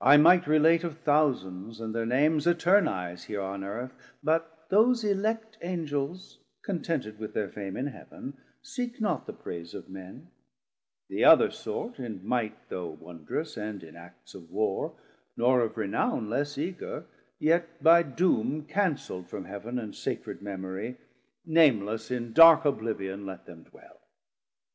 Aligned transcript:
I 0.00 0.16
might 0.16 0.46
relate 0.46 0.84
of 0.84 0.96
thousands, 1.00 1.78
and 1.78 1.92
thir 1.92 2.06
names 2.06 2.46
Eternize 2.46 3.24
here 3.24 3.42
on 3.42 3.62
Earth; 3.62 3.92
but 4.22 4.64
those 4.70 5.04
elect 5.04 5.58
Angels 5.60 6.38
contented 6.62 7.18
with 7.18 7.34
thir 7.34 7.50
fame 7.50 7.76
in 7.76 7.88
Heav'n 7.88 8.38
Seek 8.62 9.02
not 9.02 9.26
the 9.26 9.34
praise 9.34 9.74
of 9.74 9.90
men: 9.90 10.30
the 11.10 11.24
other 11.26 11.50
sort 11.50 11.98
In 11.98 12.26
might 12.26 12.56
though 12.70 12.88
wondrous 12.88 13.58
and 13.58 13.82
in 13.82 13.96
Acts 13.96 14.32
of 14.34 14.50
Warr, 14.50 14.94
Nor 15.36 15.60
of 15.60 15.76
Renown 15.76 16.30
less 16.30 16.56
eager, 16.56 17.04
yet 17.38 17.82
by 17.82 18.02
doome 18.02 18.66
Canceld 18.66 19.26
from 19.28 19.44
Heav'n 19.44 19.78
and 19.78 19.94
sacred 19.94 20.40
memorie, 20.40 20.96
Nameless 21.44 22.10
in 22.10 22.32
dark 22.32 22.64
oblivion 22.64 23.26
let 23.26 23.44
them 23.44 23.64
dwell. 23.64 24.00